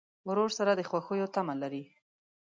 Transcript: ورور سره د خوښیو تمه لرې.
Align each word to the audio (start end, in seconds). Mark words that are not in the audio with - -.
ورور 0.27 0.49
سره 0.57 0.71
د 0.75 0.81
خوښیو 0.89 1.31
تمه 1.35 1.55
لرې. 1.61 1.83